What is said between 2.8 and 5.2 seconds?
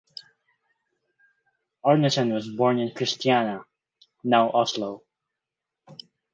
Kristiania (now Oslo).